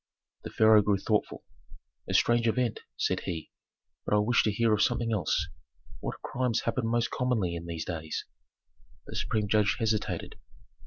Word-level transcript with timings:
The 0.43 0.49
pharaoh 0.49 0.81
grew 0.81 0.97
thoughtful. 0.97 1.43
"A 2.09 2.15
strange 2.15 2.47
event," 2.47 2.79
said 2.97 3.19
he, 3.19 3.51
"but 4.03 4.15
I 4.15 4.17
wish 4.17 4.41
to 4.45 4.51
hear 4.51 4.73
of 4.73 4.81
something 4.81 5.13
else. 5.13 5.47
What 5.99 6.23
crimes 6.23 6.61
happen 6.61 6.87
most 6.87 7.11
commonly 7.11 7.53
in 7.53 7.67
these 7.67 7.85
days?" 7.85 8.25
The 9.05 9.15
supreme 9.15 9.47
judge 9.47 9.75
hesitated. 9.77 10.37